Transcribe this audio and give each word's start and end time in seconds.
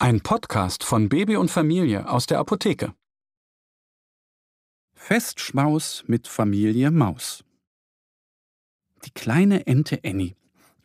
Ein 0.00 0.20
Podcast 0.20 0.84
von 0.84 1.08
Baby 1.08 1.34
und 1.34 1.50
Familie 1.50 2.08
aus 2.08 2.26
der 2.26 2.38
Apotheke. 2.38 2.94
Festschmaus 4.94 6.04
mit 6.06 6.28
Familie 6.28 6.92
Maus. 6.92 7.42
Die 9.04 9.10
kleine 9.10 9.66
Ente 9.66 9.98
Annie 10.04 10.36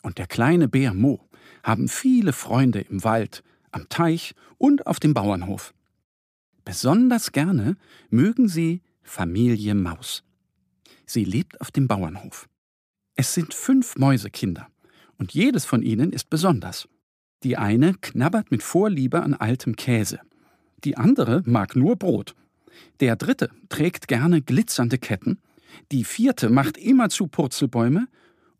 und 0.01 0.17
der 0.17 0.25
kleine 0.25 0.67
Bär 0.67 0.95
Mo 0.95 1.29
haben 1.61 1.89
viele 1.89 2.33
Freunde 2.33 2.81
im 2.81 3.03
Wald, 3.03 3.43
am 3.69 3.87
Teich 3.87 4.33
und 4.57 4.87
auf 4.87 4.99
dem 4.99 5.13
Bauernhof. 5.13 5.75
Besonders 6.65 7.31
gerne 7.31 7.77
mögen 8.09 8.47
sie 8.47 8.81
Familie 9.03 9.75
Maus. 9.75 10.23
Sie 11.05 11.23
lebt 11.23 11.61
auf 11.61 11.69
dem 11.69 11.87
Bauernhof. 11.87 12.49
Es 13.13 13.35
sind 13.35 13.53
fünf 13.53 13.95
Mäusekinder 13.95 14.71
und 15.19 15.35
jedes 15.35 15.65
von 15.65 15.83
ihnen 15.83 16.11
ist 16.11 16.31
besonders. 16.31 16.87
Die 17.43 17.57
eine 17.57 17.93
knabbert 17.95 18.51
mit 18.51 18.63
Vorliebe 18.63 19.21
an 19.21 19.33
altem 19.33 19.75
Käse. 19.75 20.19
Die 20.85 20.95
andere 20.97 21.43
mag 21.45 21.75
nur 21.75 21.97
Brot. 21.97 22.35
Der 23.01 23.15
dritte 23.15 23.49
trägt 23.69 24.07
gerne 24.07 24.41
glitzernde 24.41 24.97
Ketten. 24.97 25.39
Die 25.91 26.05
vierte 26.05 26.49
macht 26.49 26.77
immerzu 26.77 27.27
Purzelbäume. 27.27 28.07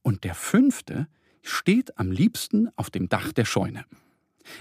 Und 0.01 0.25
der 0.25 0.35
fünfte 0.35 1.07
steht 1.41 1.97
am 1.97 2.11
liebsten 2.11 2.69
auf 2.75 2.89
dem 2.89 3.07
Dach 3.07 3.31
der 3.31 3.45
Scheune. 3.45 3.85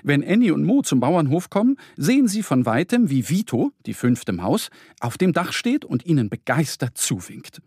Wenn 0.04 0.24
Annie 0.24 0.54
und 0.54 0.64
Mo 0.64 0.82
zum 0.82 1.00
Bauernhof 1.00 1.50
kommen, 1.50 1.76
sehen 1.96 2.28
sie 2.28 2.44
von 2.44 2.64
weitem, 2.64 3.10
wie 3.10 3.28
Vito, 3.28 3.72
die 3.86 3.94
fünfte 3.94 4.32
Maus, 4.32 4.70
auf 5.00 5.18
dem 5.18 5.32
Dach 5.32 5.52
steht 5.52 5.84
und 5.84 6.06
ihnen 6.06 6.28
begeistert 6.28 6.96
zuwinkt. 6.96 7.60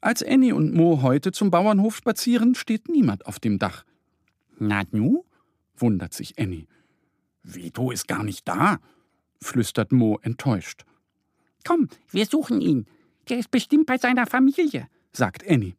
Als 0.00 0.24
Annie 0.24 0.54
und 0.54 0.74
Mo 0.74 1.02
heute 1.02 1.30
zum 1.30 1.52
Bauernhof 1.52 1.96
spazieren, 1.96 2.56
steht 2.56 2.88
niemand 2.88 3.26
auf 3.26 3.38
dem 3.38 3.60
Dach. 3.60 3.84
Na 4.58 4.82
nu? 4.90 5.24
Wundert 5.80 6.14
sich 6.14 6.38
Annie. 6.38 6.66
Vito 7.42 7.90
ist 7.90 8.08
gar 8.08 8.22
nicht 8.22 8.46
da, 8.46 8.78
flüstert 9.40 9.92
Mo 9.92 10.18
enttäuscht. 10.22 10.84
Komm, 11.64 11.88
wir 12.10 12.26
suchen 12.26 12.60
ihn. 12.60 12.86
Der 13.28 13.38
ist 13.38 13.50
bestimmt 13.50 13.86
bei 13.86 13.98
seiner 13.98 14.26
Familie, 14.26 14.88
sagt 15.12 15.48
Annie. 15.48 15.76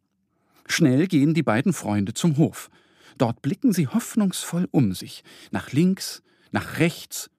Schnell 0.66 1.06
gehen 1.06 1.34
die 1.34 1.42
beiden 1.42 1.72
Freunde 1.72 2.14
zum 2.14 2.36
Hof. 2.36 2.70
Dort 3.18 3.42
blicken 3.42 3.72
sie 3.72 3.88
hoffnungsvoll 3.88 4.68
um 4.70 4.94
sich, 4.94 5.22
nach 5.50 5.72
links, 5.72 6.22
nach 6.50 6.78
rechts, 6.78 7.30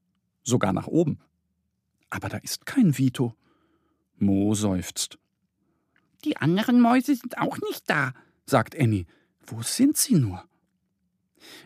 sogar 0.44 0.74
nach 0.74 0.88
oben. 0.88 1.20
Aber 2.10 2.30
da 2.30 2.38
ist 2.38 2.66
kein 2.66 2.98
Vito. 2.98 3.36
Mo 4.18 4.54
seufzt. 4.54 5.18
Die 6.26 6.38
anderen 6.38 6.80
Mäuse 6.80 7.16
sind 7.16 7.38
auch 7.38 7.58
nicht 7.60 7.90
da, 7.90 8.14
sagt 8.46 8.80
Annie. 8.80 9.06
Wo 9.46 9.62
sind 9.62 9.98
sie 9.98 10.16
nur? 10.16 10.44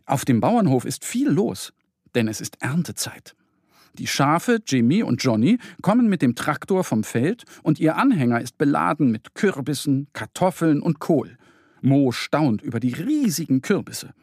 Auf 0.06 0.25
dem 0.25 0.39
Bauernhof 0.39 0.86
ist 0.86 1.06
viel 1.06 1.30
los, 1.30 1.73
denn 2.16 2.28
es 2.28 2.42
ist 2.42 2.61
Erntezeit. 2.61 3.36
Die 3.97 4.08
Schafe, 4.08 4.59
Jimmy 4.66 5.02
und 5.02 5.23
Johnny, 5.23 5.58
kommen 5.81 6.08
mit 6.08 6.22
dem 6.22 6.36
Traktor 6.36 6.84
vom 6.84 7.03
Feld 7.03 7.45
und 7.64 7.80
ihr 7.80 7.97
Anhänger 7.97 8.42
ist 8.42 8.58
beladen 8.58 9.11
mit 9.11 9.34
Kürbissen, 9.34 10.07
Kartoffeln 10.13 10.81
und 10.81 11.00
Kohl. 11.00 11.38
Mo 11.81 12.12
staunt 12.12 12.62
über 12.62 12.79
die 12.79 12.94
riesigen 12.94 13.62
Kürbisse. 13.62 14.13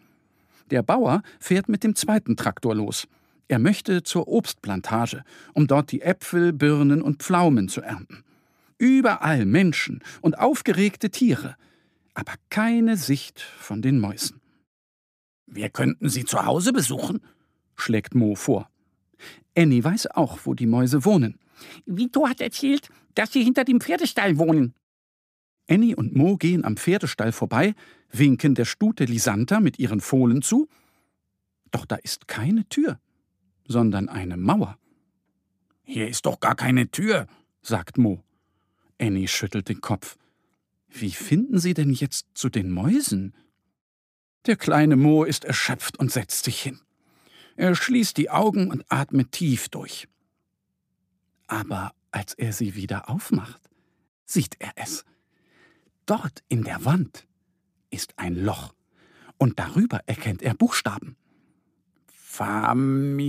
Der 0.71 0.83
Bauer 0.83 1.23
fährt 1.41 1.69
mit 1.69 1.83
dem 1.83 1.95
zweiten 1.97 2.37
Traktor 2.37 2.75
los. 2.75 3.09
Er 3.49 3.59
möchte 3.59 4.03
zur 4.03 4.29
Obstplantage, 4.29 5.25
um 5.53 5.67
dort 5.67 5.93
die 5.93 6.03
Äpfel, 6.03 6.53
Birnen 6.53 7.03
und 7.03 7.23
Pflaumen 7.23 7.69
zu 7.69 7.81
ernten. 7.83 8.25
Überall 8.79 9.45
Menschen 9.45 10.03
und 10.21 10.39
aufgeregte 10.39 11.11
Tiere, 11.11 11.57
aber 12.15 12.35
keine 12.49 12.97
Sicht 12.97 13.41
von 13.41 13.83
den 13.83 13.99
Mäusen. 13.99 14.41
Wir 15.55 15.71
könnten 15.71 16.09
sie 16.09 16.25
zu 16.25 16.45
Hause 16.45 16.73
besuchen, 16.73 17.21
schlägt 17.77 18.17
Mo 18.17 18.35
vor. 18.35 18.69
Annie 19.57 19.85
weiß 19.85 20.09
auch, 20.09 20.41
wo 20.45 20.55
die 20.55 20.67
Mäuse 20.67 21.05
wohnen. 21.05 21.39
Vito 21.87 22.29
hat 22.29 22.41
erzählt, 22.41 22.89
dass 23.15 23.33
sie 23.33 23.45
hinter 23.45 23.65
dem 23.65 23.81
Pferdestall 23.81 24.37
wohnen. 24.37 24.75
Annie 25.71 25.95
und 25.95 26.17
Mo 26.17 26.37
gehen 26.37 26.65
am 26.65 26.77
Pferdestall 26.77 27.31
vorbei, 27.31 27.75
winken 28.11 28.57
der 28.57 28.65
Stute 28.65 29.05
Lisanta 29.05 29.61
mit 29.61 29.79
ihren 29.79 30.01
Fohlen 30.01 30.43
zu. 30.43 30.69
Doch 31.71 31.87
da 31.87 31.97
ist 31.97 32.27
keine 32.27 32.69
Tür, 32.69 32.99
sondern 33.69 34.09
eine 34.09 34.37
Mauer. 34.37 34.77
Hier 35.85 36.09
ist 36.09 36.27
doch 36.27 36.41
gar 36.41 36.57
keine 36.57 36.91
Tür, 36.91 37.29
sagt 37.63 37.97
Mo. 37.97 38.25
Annie 39.01 39.29
schüttelt 39.29 39.69
den 39.69 39.81
Kopf. 39.81 40.17
Wie 40.89 41.13
finden 41.13 41.59
Sie 41.61 41.75
denn 41.75 41.93
jetzt 41.93 42.27
zu 42.35 42.49
den 42.49 42.73
Mäusen? 42.73 43.35
Der 44.47 44.57
kleine 44.57 44.97
Mo 44.97 45.25
ist 45.25 45.45
erschöpft 45.45 45.99
und 45.99 46.13
setzt 46.13 46.45
sich 46.45 46.61
hin. 46.61 46.81
Er 47.57 47.75
schließt 47.75 48.17
die 48.17 48.31
Augen 48.31 48.71
und 48.71 48.85
atmet 48.89 49.33
tief 49.33 49.69
durch. 49.69 50.07
Aber 51.47 51.93
als 52.11 52.35
er 52.35 52.53
sie 52.53 52.75
wieder 52.75 53.09
aufmacht, 53.09 53.61
sieht 54.27 54.57
er 54.59 54.73
es. 54.77 55.05
Dort 56.07 56.43
in 56.49 56.65
der 56.65 56.85
Wand 56.85 57.27
ist 57.91 58.19
ein 58.19 58.35
Loch, 58.35 58.75
und 59.39 59.59
darüber 59.59 60.01
erkennt 60.07 60.43
er 60.43 60.55
Buchstaben. 60.55 61.17
Familie 62.07 63.25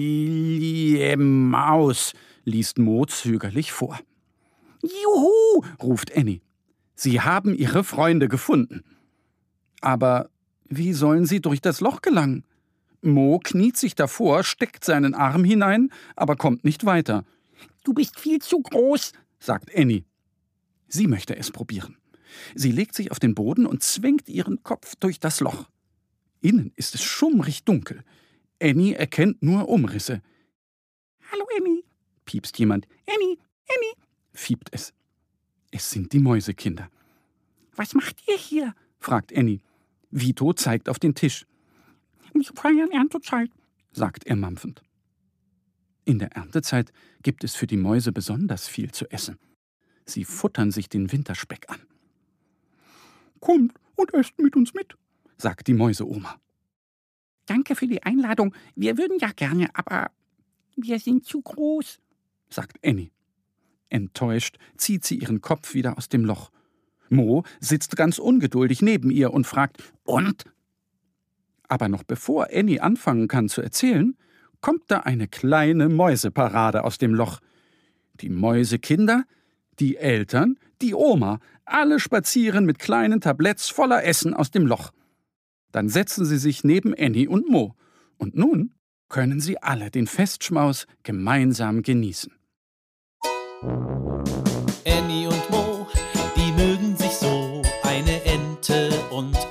Maus, 1.18 2.14
liest 2.44 2.78
Mo 2.78 3.06
zögerlich 3.06 3.72
vor. 3.72 4.00
Juhu, 4.82 5.64
ruft 5.82 6.16
Annie. 6.16 6.42
Sie 6.96 7.22
haben 7.22 7.56
ihre 7.56 7.84
Freunde 7.84 8.28
gefunden. 8.28 8.84
Aber 9.82 10.30
wie 10.68 10.94
sollen 10.94 11.26
sie 11.26 11.42
durch 11.42 11.62
das 11.62 11.80
Loch 11.80 12.02
gelangen? 12.02 12.44
Mo 13.02 13.40
kniet 13.40 13.78
sich 13.78 13.96
davor, 13.96 14.44
steckt 14.44 14.84
seinen 14.84 15.14
Arm 15.14 15.44
hinein, 15.44 15.92
aber 16.16 16.36
kommt 16.36 16.64
nicht 16.64 16.86
weiter. 16.86 17.24
Du 17.84 17.94
bist 17.94 18.20
viel 18.20 18.40
zu 18.40 18.62
groß, 18.62 19.12
sagt 19.40 19.76
Annie. 19.76 20.06
Sie 20.88 21.08
möchte 21.08 21.36
es 21.36 21.52
probieren. 21.52 21.98
Sie 22.56 22.72
legt 22.72 22.96
sich 22.96 23.12
auf 23.12 23.20
den 23.20 23.36
Boden 23.36 23.66
und 23.66 23.84
zwängt 23.84 24.28
ihren 24.28 24.64
Kopf 24.64 24.96
durch 25.00 25.20
das 25.20 25.40
Loch. 25.40 25.70
Innen 26.42 26.74
ist 26.76 26.96
es 26.96 27.04
schummrig 27.04 27.64
dunkel. 27.64 28.04
Annie 28.62 28.96
erkennt 28.96 29.42
nur 29.44 29.70
Umrisse. 29.70 30.22
Hallo, 31.32 31.46
Annie, 31.58 31.84
piepst 32.26 32.58
jemand. 32.60 32.88
Annie, 33.08 33.38
Annie, 33.68 34.06
fiebt 34.34 34.70
es. 34.72 34.94
Es 35.72 35.90
sind 35.92 36.14
die 36.14 36.20
Mäusekinder. 36.20 36.90
Was 37.76 37.94
macht 37.94 38.28
ihr 38.28 38.38
hier? 38.38 38.74
fragt 39.00 39.36
Annie. 39.36 39.60
Vito 40.18 40.54
zeigt 40.54 40.88
auf 40.88 40.98
den 40.98 41.14
Tisch. 41.14 41.46
Wir 42.34 42.44
feiern 42.56 42.90
Erntezeit, 42.92 43.52
sagt 43.92 44.26
er 44.26 44.38
mampfend. 44.38 44.82
In 46.06 46.20
der 46.20 46.32
Erntezeit 46.32 46.94
gibt 47.22 47.44
es 47.44 47.56
für 47.56 47.68
die 47.68 47.76
Mäuse 47.76 48.14
besonders 48.14 48.70
viel 48.70 48.92
zu 48.92 49.12
essen. 49.12 49.38
Sie 50.06 50.24
futtern 50.24 50.72
sich 50.72 50.88
den 50.88 51.12
Winterspeck 51.12 51.70
an. 51.70 51.82
Kommt 53.42 53.74
und 53.96 54.14
esst 54.14 54.40
mit 54.40 54.56
uns 54.56 54.74
mit, 54.74 54.96
sagt 55.38 55.68
die 55.68 55.74
Mäuseoma. 55.74 56.40
Danke 57.46 57.76
für 57.76 57.88
die 57.88 58.04
Einladung. 58.04 58.56
Wir 58.76 58.98
würden 58.98 59.18
ja 59.20 59.32
gerne, 59.34 59.68
aber 59.74 60.12
wir 60.78 61.00
sind 61.00 61.26
zu 61.26 61.42
groß, 61.42 62.00
sagt 62.50 62.80
Annie. 62.86 63.12
Enttäuscht 63.90 64.60
zieht 64.78 65.04
sie 65.04 65.18
ihren 65.20 65.42
Kopf 65.42 65.74
wieder 65.74 65.98
aus 65.98 66.08
dem 66.08 66.24
Loch 66.24 66.52
Mo 67.10 67.44
sitzt 67.60 67.96
ganz 67.96 68.20
ungeduldig 68.20 68.82
neben 68.82 69.12
ihr 69.12 69.34
und 69.34 69.46
fragt 69.46 69.94
Und? 70.04 70.46
Aber 71.68 71.90
noch 71.90 72.04
bevor 72.04 72.48
Annie 72.54 72.82
anfangen 72.82 73.28
kann 73.28 73.50
zu 73.50 73.62
erzählen, 73.62 74.16
kommt 74.62 74.84
da 74.88 75.00
eine 75.00 75.28
kleine 75.28 75.90
Mäuseparade 75.90 76.84
aus 76.84 76.98
dem 76.98 77.14
Loch. 77.14 77.40
Die 78.22 78.30
Mäusekinder, 78.30 79.26
die 79.80 79.98
Eltern, 79.98 80.58
die 80.82 80.94
Oma, 80.94 81.40
alle 81.66 82.00
spazieren 82.00 82.66
mit 82.66 82.80
kleinen 82.80 83.22
Tabletts 83.22 83.70
voller 83.70 84.04
Essen 84.04 84.34
aus 84.34 84.52
dem 84.52 84.66
Loch. 84.66 84.92
Dann 85.72 85.90
setzen 85.90 86.26
sie 86.26 86.38
sich 86.38 86.64
neben 86.64 86.94
Annie 86.98 87.30
und 87.30 87.50
Mo. 87.50 87.76
Und 88.18 88.36
nun 88.36 88.74
können 89.10 89.40
sie 89.40 89.62
alle 89.62 89.92
den 89.92 90.08
Festschmaus 90.08 90.88
gemeinsam 91.04 91.82
genießen. 91.82 92.32